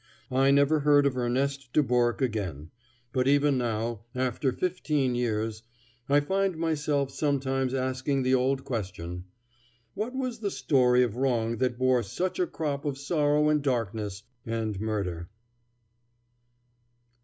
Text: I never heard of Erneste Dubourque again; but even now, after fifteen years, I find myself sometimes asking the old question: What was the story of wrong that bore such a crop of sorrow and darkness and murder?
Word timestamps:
I 0.31 0.49
never 0.49 0.79
heard 0.79 1.05
of 1.05 1.13
Erneste 1.13 1.71
Dubourque 1.73 2.23
again; 2.23 2.71
but 3.13 3.27
even 3.27 3.59
now, 3.59 4.01
after 4.15 4.51
fifteen 4.51 5.13
years, 5.13 5.61
I 6.09 6.21
find 6.21 6.57
myself 6.57 7.11
sometimes 7.11 7.75
asking 7.75 8.23
the 8.23 8.33
old 8.33 8.63
question: 8.63 9.25
What 9.93 10.15
was 10.15 10.39
the 10.39 10.49
story 10.49 11.03
of 11.03 11.17
wrong 11.17 11.57
that 11.57 11.77
bore 11.77 12.01
such 12.01 12.39
a 12.39 12.47
crop 12.47 12.83
of 12.83 12.97
sorrow 12.97 13.47
and 13.47 13.61
darkness 13.61 14.23
and 14.43 14.79
murder? 14.81 15.29